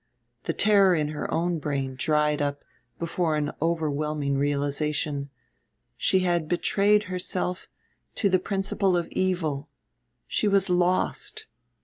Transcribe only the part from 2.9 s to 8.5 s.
before an overwhelming realization she had betrayed herself to the